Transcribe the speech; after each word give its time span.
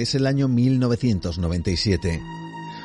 Es 0.00 0.14
el 0.14 0.26
año 0.26 0.48
1997. 0.48 2.22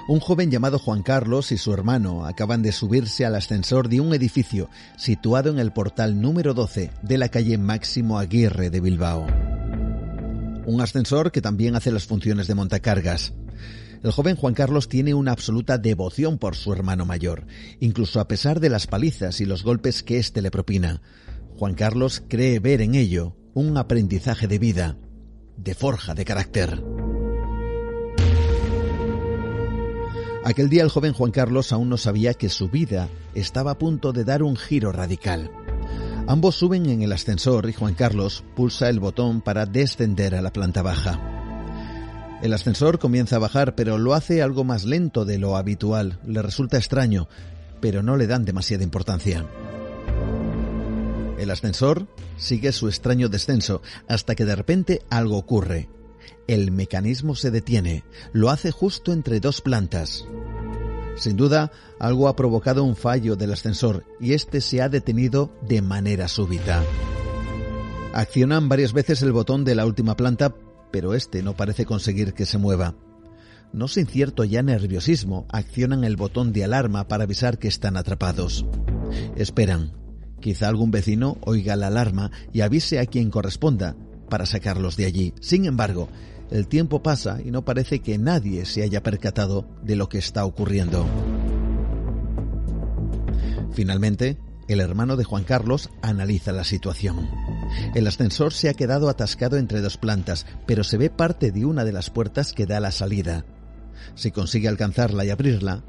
Un 0.10 0.20
joven 0.20 0.52
llamado 0.52 0.80
Juan 0.80 1.02
Carlos 1.02 1.54
y 1.54 1.58
su 1.58 1.72
hermano 1.72 2.26
acaban 2.26 2.62
de 2.62 2.74
subirse 2.74 3.26
al 3.26 3.36
ascensor 3.36 3.88
de 3.88 4.02
un 4.02 4.14
edificio 4.14 4.70
situado 4.98 5.50
en 5.50 5.58
el 5.58 5.72
portal 5.72 6.20
número 6.20 6.54
12 6.54 6.92
de 7.02 7.18
la 7.18 7.30
calle 7.30 7.58
Máximo 7.58 8.20
Aguirre 8.20 8.70
de 8.70 8.82
Bilbao. 8.82 9.26
Un 10.66 10.82
ascensor 10.82 11.32
que 11.32 11.42
también 11.42 11.78
hace 11.78 11.90
las 11.90 12.06
funciones 12.06 12.48
de 12.48 12.56
montacargas. 12.56 13.32
El 14.04 14.12
joven 14.12 14.36
Juan 14.36 14.54
Carlos 14.54 14.90
tiene 14.90 15.14
una 15.14 15.32
absoluta 15.32 15.78
devoción 15.78 16.38
por 16.38 16.58
su 16.58 16.74
hermano 16.74 17.06
mayor, 17.06 17.48
incluso 17.80 18.20
a 18.20 18.28
pesar 18.28 18.60
de 18.60 18.70
las 18.70 18.88
palizas 18.88 19.40
y 19.40 19.46
los 19.46 19.64
golpes 19.64 20.04
que 20.04 20.18
éste 20.18 20.42
le 20.42 20.52
propina. 20.52 21.02
Juan 21.56 21.76
Carlos 21.76 22.22
cree 22.28 22.60
ver 22.60 22.82
en 22.82 22.94
ello 22.94 23.38
un 23.54 23.78
aprendizaje 23.78 24.50
de 24.50 24.60
vida, 24.60 24.98
de 25.58 25.74
forja 25.74 26.14
de 26.14 26.26
carácter. 26.26 26.84
Aquel 30.46 30.70
día 30.70 30.84
el 30.84 30.90
joven 30.90 31.14
Juan 31.14 31.32
Carlos 31.32 31.72
aún 31.72 31.90
no 31.90 31.98
sabía 31.98 32.36
que 32.36 32.50
su 32.50 32.70
vida 32.70 33.10
estaba 33.34 33.72
a 33.72 33.80
punto 33.80 34.14
de 34.14 34.24
dar 34.24 34.44
un 34.44 34.56
giro 34.56 34.92
radical. 34.92 35.50
Ambos 36.28 36.54
suben 36.54 36.86
en 36.86 37.02
el 37.02 37.12
ascensor 37.14 37.68
y 37.68 37.74
Juan 37.74 37.96
Carlos 37.96 38.44
pulsa 38.56 38.90
el 38.90 39.00
botón 39.00 39.42
para 39.42 39.66
descender 39.66 40.36
a 40.36 40.44
la 40.44 40.54
planta 40.54 40.84
baja. 40.84 41.20
El 42.44 42.54
ascensor 42.54 43.00
comienza 43.00 43.38
a 43.38 43.40
bajar, 43.40 43.74
pero 43.74 43.98
lo 43.98 44.14
hace 44.14 44.44
algo 44.44 44.64
más 44.64 44.86
lento 44.86 45.26
de 45.26 45.40
lo 45.40 45.58
habitual. 45.58 46.20
Le 46.24 46.44
resulta 46.44 46.78
extraño, 46.78 47.28
pero 47.82 48.04
no 48.04 48.16
le 48.16 48.28
dan 48.28 48.46
demasiada 48.46 48.84
importancia. 48.84 49.48
El 51.40 51.50
ascensor 51.50 52.06
sigue 52.38 52.72
su 52.72 52.88
extraño 52.88 53.30
descenso 53.30 53.82
hasta 54.08 54.36
que 54.36 54.46
de 54.46 54.56
repente 54.56 55.02
algo 55.10 55.38
ocurre. 55.38 55.90
El 56.48 56.72
mecanismo 56.72 57.36
se 57.36 57.52
detiene. 57.52 58.04
Lo 58.34 58.50
hace 58.50 58.72
justo 58.72 59.14
entre 59.14 59.40
dos 59.40 59.62
plantas. 59.62 60.26
Sin 61.16 61.38
duda, 61.38 61.72
algo 62.00 62.28
ha 62.28 62.36
provocado 62.36 62.84
un 62.84 62.96
fallo 62.96 63.36
del 63.36 63.54
ascensor 63.54 64.06
y 64.20 64.34
este 64.34 64.62
se 64.62 64.82
ha 64.82 64.90
detenido 64.90 65.52
de 65.68 65.82
manera 65.82 66.28
súbita. 66.28 66.84
Accionan 68.14 68.70
varias 68.70 68.94
veces 68.94 69.22
el 69.22 69.32
botón 69.32 69.64
de 69.64 69.76
la 69.76 69.86
última 69.86 70.16
planta, 70.16 70.54
pero 70.92 71.14
este 71.14 71.42
no 71.42 71.56
parece 71.56 71.86
conseguir 71.86 72.34
que 72.34 72.46
se 72.46 72.58
mueva. 72.58 72.96
No 73.74 73.88
sin 73.88 74.08
cierto 74.08 74.44
ya 74.44 74.62
nerviosismo, 74.62 75.46
accionan 75.50 76.04
el 76.04 76.16
botón 76.16 76.54
de 76.54 76.64
alarma 76.64 77.08
para 77.08 77.24
avisar 77.24 77.60
que 77.60 77.68
están 77.68 77.98
atrapados. 77.98 78.66
Esperan. 79.36 79.94
Quizá 80.40 80.68
algún 80.68 80.92
vecino 80.92 81.38
oiga 81.42 81.76
la 81.76 81.88
alarma 81.88 82.30
y 82.54 82.62
avise 82.62 83.00
a 83.00 83.06
quien 83.06 83.32
corresponda 83.32 83.96
para 84.30 84.46
sacarlos 84.46 84.98
de 84.98 85.06
allí. 85.06 85.34
Sin 85.42 85.66
embargo, 85.66 86.10
el 86.52 86.68
tiempo 86.68 87.02
pasa 87.02 87.40
y 87.44 87.52
no 87.52 87.66
parece 87.66 88.00
que 88.00 88.18
nadie 88.18 88.66
se 88.66 88.84
haya 88.84 89.02
percatado 89.02 89.68
de 89.84 89.96
lo 89.96 90.10
que 90.10 90.20
está 90.20 90.46
ocurriendo. 90.46 91.06
Finalmente, 93.74 94.38
el 94.68 94.80
hermano 94.80 95.16
de 95.16 95.24
Juan 95.24 95.44
Carlos 95.44 95.90
analiza 96.02 96.52
la 96.52 96.64
situación. 96.64 97.30
El 97.94 98.08
ascensor 98.08 98.54
se 98.54 98.70
ha 98.70 98.74
quedado 98.74 99.10
atascado 99.10 99.58
entre 99.58 99.82
dos 99.82 99.98
plantas, 99.98 100.46
pero 100.66 100.84
se 100.84 100.98
ve 100.98 101.10
parte 101.10 101.52
de 101.52 101.66
una 101.66 101.84
de 101.84 101.92
las 101.92 102.10
puertas 102.10 102.54
que 102.54 102.66
da 102.66 102.80
la 102.80 102.92
salida. 102.92 103.46
Si 104.16 104.32
consigue 104.32 104.68
alcanzarla 104.68 105.26
y 105.26 105.30
abrirla, 105.30 105.84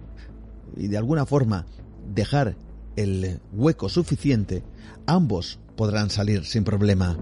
y 0.76 0.88
de 0.88 0.98
alguna 0.98 1.26
forma 1.26 1.66
dejar 2.14 2.56
el 2.96 3.40
hueco 3.52 3.88
suficiente, 3.88 4.62
ambos 5.06 5.58
podrán 5.76 6.10
salir 6.10 6.44
sin 6.44 6.64
problema. 6.64 7.16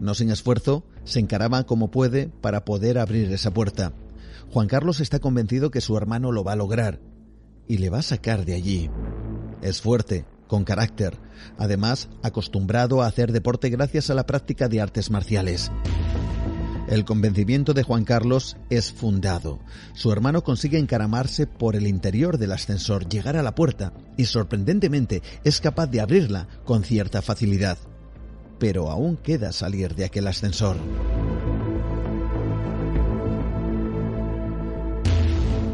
No 0.00 0.14
sin 0.14 0.30
esfuerzo, 0.30 0.84
se 1.04 1.20
encaraba 1.20 1.64
como 1.64 1.90
puede 1.90 2.28
para 2.28 2.64
poder 2.64 2.98
abrir 2.98 3.32
esa 3.32 3.52
puerta. 3.52 3.92
Juan 4.50 4.68
Carlos 4.68 5.00
está 5.00 5.18
convencido 5.18 5.70
que 5.70 5.80
su 5.80 5.96
hermano 5.96 6.32
lo 6.32 6.44
va 6.44 6.52
a 6.52 6.56
lograr 6.56 7.00
y 7.66 7.78
le 7.78 7.90
va 7.90 7.98
a 7.98 8.02
sacar 8.02 8.44
de 8.44 8.54
allí. 8.54 8.90
Es 9.62 9.80
fuerte, 9.80 10.26
con 10.46 10.64
carácter, 10.64 11.16
además 11.58 12.08
acostumbrado 12.22 13.02
a 13.02 13.06
hacer 13.06 13.32
deporte 13.32 13.70
gracias 13.70 14.10
a 14.10 14.14
la 14.14 14.26
práctica 14.26 14.68
de 14.68 14.80
artes 14.80 15.10
marciales. 15.10 15.70
El 16.86 17.06
convencimiento 17.06 17.72
de 17.72 17.82
Juan 17.82 18.04
Carlos 18.04 18.58
es 18.68 18.92
fundado. 18.92 19.58
Su 19.94 20.12
hermano 20.12 20.44
consigue 20.44 20.78
encaramarse 20.78 21.46
por 21.46 21.76
el 21.76 21.86
interior 21.86 22.36
del 22.36 22.52
ascensor, 22.52 23.08
llegar 23.08 23.36
a 23.36 23.42
la 23.42 23.54
puerta 23.54 23.94
y 24.18 24.26
sorprendentemente 24.26 25.22
es 25.44 25.60
capaz 25.60 25.86
de 25.86 26.00
abrirla 26.00 26.46
con 26.64 26.84
cierta 26.84 27.22
facilidad. 27.22 27.78
Pero 28.64 28.90
aún 28.90 29.18
queda 29.18 29.52
salir 29.52 29.94
de 29.94 30.06
aquel 30.06 30.26
ascensor. 30.26 30.78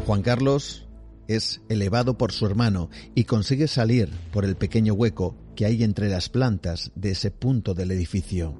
Juan 0.05 0.21
Carlos 0.21 0.89
es 1.29 1.61
elevado 1.69 2.17
por 2.17 2.33
su 2.33 2.45
hermano 2.45 2.89
y 3.15 3.23
consigue 3.23 3.69
salir 3.69 4.09
por 4.33 4.43
el 4.43 4.57
pequeño 4.57 4.93
hueco 4.93 5.37
que 5.55 5.65
hay 5.65 5.85
entre 5.85 6.09
las 6.09 6.27
plantas 6.27 6.91
de 6.95 7.11
ese 7.11 7.31
punto 7.31 7.73
del 7.73 7.91
edificio. 7.91 8.59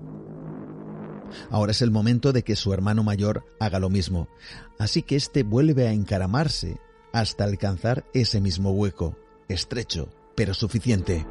Ahora 1.49 1.73
es 1.73 1.81
el 1.81 1.91
momento 1.91 2.31
de 2.31 2.45
que 2.45 2.55
su 2.55 2.71
hermano 2.71 3.03
mayor 3.03 3.43
haga 3.59 3.79
lo 3.79 3.89
mismo, 3.89 4.29
así 4.79 5.01
que 5.01 5.17
éste 5.17 5.43
vuelve 5.43 5.89
a 5.89 5.91
encaramarse 5.91 6.77
hasta 7.11 7.43
alcanzar 7.43 8.05
ese 8.13 8.39
mismo 8.39 8.71
hueco, 8.71 9.17
estrecho, 9.49 10.07
pero 10.37 10.53
suficiente. 10.53 11.27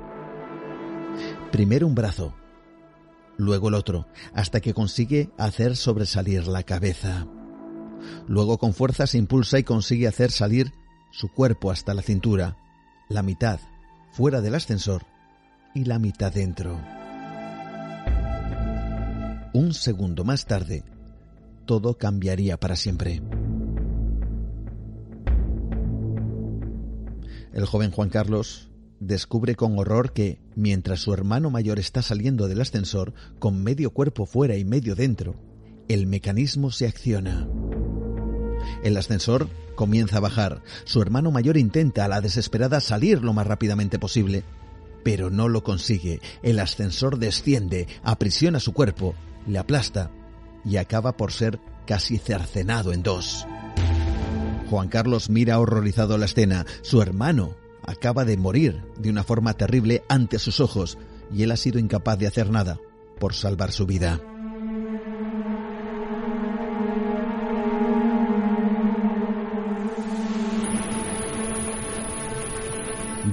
Primero 1.50 1.86
un 1.86 1.94
brazo, 1.94 2.34
luego 3.40 3.68
el 3.68 3.74
otro, 3.74 4.06
hasta 4.34 4.60
que 4.60 4.74
consigue 4.74 5.30
hacer 5.38 5.76
sobresalir 5.76 6.46
la 6.46 6.62
cabeza. 6.62 7.26
Luego 8.28 8.58
con 8.58 8.74
fuerza 8.74 9.06
se 9.06 9.18
impulsa 9.18 9.58
y 9.58 9.64
consigue 9.64 10.06
hacer 10.06 10.30
salir 10.30 10.72
su 11.10 11.28
cuerpo 11.28 11.70
hasta 11.70 11.94
la 11.94 12.02
cintura, 12.02 12.56
la 13.08 13.22
mitad 13.22 13.58
fuera 14.12 14.40
del 14.40 14.54
ascensor 14.54 15.06
y 15.74 15.84
la 15.84 15.98
mitad 15.98 16.32
dentro. 16.32 16.80
Un 19.52 19.74
segundo 19.74 20.24
más 20.24 20.46
tarde, 20.46 20.84
todo 21.66 21.98
cambiaría 21.98 22.58
para 22.58 22.76
siempre. 22.76 23.22
El 27.52 27.66
joven 27.66 27.90
Juan 27.90 28.10
Carlos 28.10 28.70
descubre 29.00 29.56
con 29.56 29.78
horror 29.78 30.12
que, 30.12 30.40
mientras 30.60 31.00
su 31.00 31.14
hermano 31.14 31.50
mayor 31.50 31.78
está 31.78 32.02
saliendo 32.02 32.46
del 32.46 32.60
ascensor, 32.60 33.14
con 33.38 33.62
medio 33.62 33.90
cuerpo 33.90 34.26
fuera 34.26 34.56
y 34.56 34.64
medio 34.64 34.94
dentro, 34.94 35.34
el 35.88 36.06
mecanismo 36.06 36.70
se 36.70 36.86
acciona. 36.86 37.48
El 38.84 38.96
ascensor 38.98 39.48
comienza 39.74 40.18
a 40.18 40.20
bajar. 40.20 40.62
Su 40.84 41.00
hermano 41.00 41.30
mayor 41.30 41.56
intenta 41.56 42.04
a 42.04 42.08
la 42.08 42.20
desesperada 42.20 42.80
salir 42.80 43.22
lo 43.22 43.32
más 43.32 43.46
rápidamente 43.46 43.98
posible, 43.98 44.44
pero 45.02 45.30
no 45.30 45.48
lo 45.48 45.64
consigue. 45.64 46.20
El 46.42 46.58
ascensor 46.58 47.18
desciende, 47.18 47.88
aprisiona 48.02 48.60
su 48.60 48.74
cuerpo 48.74 49.14
le 49.46 49.58
aplasta 49.58 50.10
y 50.64 50.76
acaba 50.76 51.16
por 51.16 51.32
ser 51.32 51.58
casi 51.86 52.18
cercenado 52.18 52.92
en 52.92 53.02
dos. 53.02 53.46
Juan 54.68 54.88
Carlos 54.88 55.30
mira 55.30 55.58
horrorizado 55.58 56.18
la 56.18 56.26
escena. 56.26 56.66
Su 56.82 57.00
hermano 57.00 57.56
acaba 57.84 58.24
de 58.24 58.36
morir 58.36 58.82
de 58.98 59.10
una 59.10 59.24
forma 59.24 59.54
terrible 59.54 60.02
ante 60.08 60.38
sus 60.38 60.60
ojos 60.60 60.98
y 61.32 61.42
él 61.42 61.50
ha 61.50 61.56
sido 61.56 61.78
incapaz 61.78 62.18
de 62.18 62.26
hacer 62.26 62.50
nada 62.50 62.78
por 63.18 63.34
salvar 63.34 63.72
su 63.72 63.86
vida. 63.86 64.20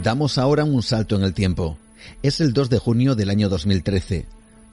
Damos 0.03 0.37
ahora 0.37 0.63
un 0.63 0.83
salto 0.83 1.15
en 1.15 1.23
el 1.23 1.33
tiempo. 1.33 1.77
Es 2.21 2.39
el 2.39 2.53
2 2.53 2.69
de 2.69 2.77
junio 2.77 3.15
del 3.15 3.29
año 3.29 3.49
2013. 3.49 4.25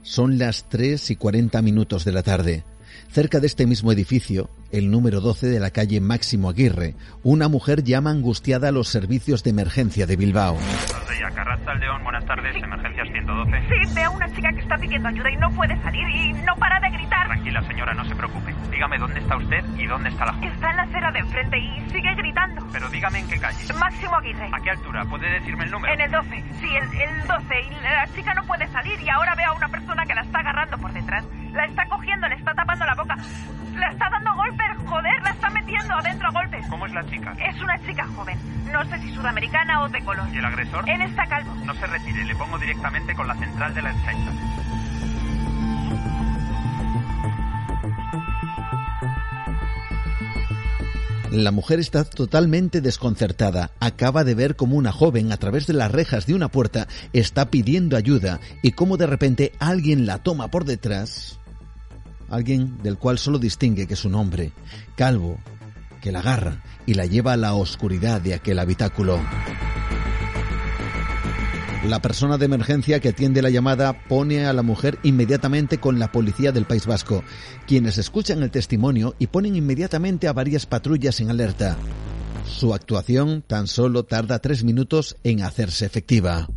Son 0.03 0.39
las 0.39 0.69
3 0.69 1.11
y 1.11 1.17
40 1.17 1.63
minutos 1.63 2.05
de 2.05 2.13
la 2.13 2.23
tarde. 2.23 2.65
Cerca 3.11 3.41
de 3.41 3.47
este 3.47 3.67
mismo 3.67 3.93
edificio, 3.93 4.51
el 4.73 4.91
número 4.91 5.21
12 5.21 5.47
de 5.47 5.61
la 5.61 5.71
calle 5.71 6.01
Máximo 6.01 6.49
Aguirre, 6.49 6.95
una 7.23 7.49
mujer 7.49 7.85
llama 7.85 8.11
angustiada 8.11 8.69
a 8.69 8.73
los 8.73 8.89
servicios 8.89 9.43
de 9.45 9.51
emergencia 9.51 10.07
de 10.07 10.17
Bilbao. 10.17 10.59
León, 11.81 12.05
buenas 12.05 12.25
tardes, 12.25 12.55
emergencias 12.63 13.09
112. 13.11 13.51
Sí, 13.69 13.95
veo 13.95 14.07
a 14.07 14.11
una 14.11 14.33
chica 14.35 14.53
que 14.53 14.61
está 14.61 14.77
pidiendo 14.77 15.09
ayuda 15.09 15.31
y 15.31 15.37
no 15.37 15.51
puede 15.53 15.77
salir 15.83 16.09
y 16.09 16.33
no 16.45 16.55
para 16.57 16.79
de 16.79 16.91
gritar. 16.91 17.27
Tranquila, 17.27 17.63
señora, 17.63 17.95
no 17.95 18.05
se 18.05 18.15
preocupe. 18.15 18.55
Dígame 18.71 18.99
dónde 18.99 19.21
está 19.21 19.37
usted 19.37 19.65
y 19.77 19.87
dónde 19.87 20.11
está 20.11 20.27
la 20.27 20.33
joven. 20.35 20.53
Está 20.53 20.71
en 20.71 20.77
la 20.77 20.83
acera 20.85 21.11
de 21.11 21.19
enfrente 21.19 21.59
y 21.59 21.91
sigue 21.91 22.15
gritando. 22.15 22.69
Pero 22.73 22.89
dígame 22.91 23.19
en 23.19 23.29
qué 23.29 23.39
calle. 23.41 23.73
Máximo 23.75 24.15
Aguirre. 24.17 24.51
¿A 24.53 24.61
qué 24.63 24.71
altura? 24.71 25.05
¿Puede 25.07 25.31
decirme 25.31 25.65
el 25.65 25.71
número? 25.73 25.95
En 25.95 26.01
el 26.01 26.11
12. 26.11 26.45
Sí, 26.61 26.69
el, 26.77 27.01
el 27.01 27.27
12. 27.27 27.45
Y 27.71 27.83
la 27.83 28.09
chica 28.15 28.35
no 28.35 28.45
puede 28.45 28.69
salir 28.69 29.01
y 29.01 29.09
ahora 29.09 29.35
veo 29.35 29.51
a 29.51 29.55
una 29.55 29.69
persona 29.69 30.07
que 30.07 30.15
la 30.15 30.23
está 30.23 30.39
agarrando 30.39 30.79
por 30.79 30.93
detrás. 30.93 31.25
La 31.53 31.65
está 31.67 31.87
cogiendo, 31.89 32.14
la 36.95 37.05
chica? 37.11 37.37
Es 37.39 37.61
una 37.61 37.79
chica 37.85 38.07
joven. 38.07 38.39
No 38.73 38.85
sé 38.85 38.99
si 39.01 39.15
sudamericana 39.15 39.83
o 39.83 39.89
de 39.89 40.03
color. 40.05 40.27
¿Y 40.33 40.39
el 40.39 40.45
agresor? 40.45 40.89
Él 40.89 41.03
está 41.03 41.27
calvo. 41.27 41.55
No 41.65 41.75
se 41.75 41.87
retire, 41.87 42.25
le 42.25 42.35
pongo 42.37 42.59
directamente 42.59 43.15
con 43.15 43.27
la 43.27 43.35
central 43.35 43.75
de 43.75 43.83
la 43.83 43.91
Ertzaintza. 43.91 44.33
La 51.31 51.51
mujer 51.51 51.81
está 51.81 52.05
totalmente 52.05 52.81
desconcertada. 52.81 53.73
Acaba 53.81 54.23
de 54.23 54.37
ver 54.37 54.55
cómo 54.55 54.77
una 54.77 54.93
joven, 54.93 55.33
a 55.33 55.37
través 55.37 55.67
de 55.67 55.73
las 55.73 55.91
rejas 55.91 56.27
de 56.27 56.35
una 56.35 56.49
puerta, 56.49 56.87
está 57.13 57.51
pidiendo 57.51 57.97
ayuda 57.97 58.39
y 58.63 58.71
cómo 58.71 58.97
de 58.97 59.09
repente 59.09 59.53
alguien 59.59 60.07
la 60.07 60.19
toma 60.19 60.49
por 60.49 60.65
detrás. 60.65 61.41
Alguien 62.29 62.81
del 62.85 62.99
cual 62.99 63.19
solo 63.19 63.41
distingue 63.41 63.89
que 63.89 63.95
es 63.95 64.05
un 64.05 64.15
hombre, 64.15 64.53
calvo, 64.95 65.41
que 66.05 66.13
la 66.13 66.19
agarra 66.19 66.63
y 66.85 66.93
la 66.93 67.07
lleva 67.07 67.33
a 67.33 67.39
la 67.39 67.55
oscuridad 67.55 68.21
de 68.21 68.35
aquel 68.35 68.59
habitáculo. 68.59 69.19
La 71.89 72.03
persona 72.03 72.37
de 72.37 72.45
emergencia 72.45 73.01
que 73.01 73.09
atiende 73.09 73.41
la 73.41 73.49
llamada 73.49 74.05
pone 74.07 74.45
a 74.45 74.53
la 74.53 74.61
mujer 74.61 74.99
inmediatamente 75.03 75.79
con 75.79 75.99
la 75.99 76.13
policía 76.13 76.53
del 76.53 76.67
País 76.67 76.85
Vasco, 76.85 77.25
quienes 77.67 77.97
escuchan 77.97 78.43
el 78.43 78.51
testimonio 78.51 79.15
y 79.19 79.29
ponen 79.29 79.57
inmediatamente 79.57 80.29
a 80.29 80.35
varias 80.35 80.67
patrullas 80.67 81.21
en 81.21 81.31
alerta. 81.31 81.79
Su 82.45 82.75
actuación 82.75 83.41
tan 83.41 83.67
solo 83.67 84.05
tarda 84.05 84.41
tres 84.41 84.63
minutos 84.63 85.17
en 85.25 85.41
hacerse 85.43 85.87
efectiva. 85.87 86.49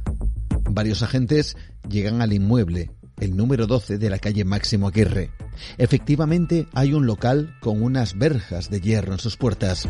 Varios 0.70 1.04
agentes 1.04 1.56
llegan 1.88 2.22
al 2.22 2.34
inmueble, 2.34 2.92
el 3.20 3.36
número 3.36 3.68
12 3.68 3.98
de 3.98 4.10
la 4.10 4.20
calle 4.20 4.46
Máximo 4.46 4.88
Aguirre. 4.88 5.32
Efectivamente, 5.78 6.68
hay 6.74 6.94
un 6.94 7.06
local 7.06 7.56
con 7.60 7.82
unas 7.82 8.18
verjas 8.18 8.70
de 8.70 8.82
hierro 8.82 9.14
en 9.14 9.20
sus 9.20 9.38
puertas. 9.38 9.88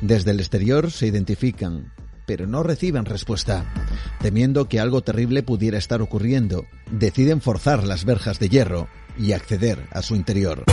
Desde 0.00 0.30
el 0.30 0.40
exterior 0.40 0.90
se 0.90 1.06
identifican 1.06 1.92
pero 2.26 2.46
no 2.46 2.62
reciben 2.62 3.04
respuesta. 3.04 3.64
Temiendo 4.20 4.68
que 4.68 4.80
algo 4.80 5.02
terrible 5.02 5.42
pudiera 5.42 5.78
estar 5.78 6.02
ocurriendo, 6.02 6.66
deciden 6.90 7.40
forzar 7.40 7.84
las 7.84 8.04
verjas 8.04 8.38
de 8.38 8.48
hierro 8.48 8.88
y 9.18 9.32
acceder 9.32 9.86
a 9.90 10.02
su 10.02 10.16
interior. 10.16 10.64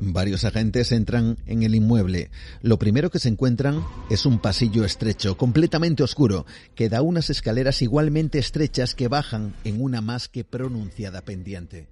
Varios 0.00 0.44
agentes 0.44 0.92
entran 0.92 1.36
en 1.46 1.62
el 1.62 1.74
inmueble. 1.74 2.30
Lo 2.62 2.78
primero 2.78 3.10
que 3.10 3.18
se 3.18 3.28
encuentran 3.28 3.82
es 4.10 4.26
un 4.26 4.38
pasillo 4.38 4.84
estrecho, 4.84 5.36
completamente 5.36 6.02
oscuro, 6.02 6.46
que 6.74 6.88
da 6.88 7.02
unas 7.02 7.30
escaleras 7.30 7.82
igualmente 7.82 8.38
estrechas 8.38 8.94
que 8.94 9.08
bajan 9.08 9.54
en 9.64 9.82
una 9.82 10.00
más 10.00 10.28
que 10.28 10.44
pronunciada 10.44 11.22
pendiente. 11.22 11.88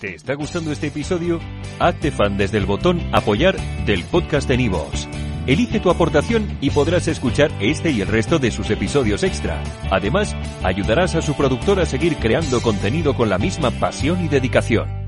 ¿Te 0.00 0.16
está 0.16 0.34
gustando 0.34 0.72
este 0.72 0.88
episodio? 0.88 1.40
Hazte 1.78 2.10
fan 2.10 2.36
desde 2.36 2.58
el 2.58 2.66
botón 2.66 3.00
Apoyar 3.12 3.56
del 3.86 4.04
podcast 4.04 4.48
de 4.48 4.56
Nivos. 4.56 5.08
Elige 5.46 5.78
tu 5.78 5.90
aportación 5.90 6.58
y 6.60 6.70
podrás 6.70 7.06
escuchar 7.06 7.52
este 7.60 7.90
y 7.90 8.00
el 8.00 8.08
resto 8.08 8.38
de 8.38 8.50
sus 8.50 8.70
episodios 8.70 9.22
extra. 9.22 9.62
Además, 9.90 10.34
ayudarás 10.62 11.14
a 11.14 11.22
su 11.22 11.34
productor 11.34 11.80
a 11.80 11.86
seguir 11.86 12.16
creando 12.16 12.60
contenido 12.60 13.14
con 13.14 13.28
la 13.28 13.38
misma 13.38 13.70
pasión 13.70 14.24
y 14.24 14.28
dedicación. 14.28 15.03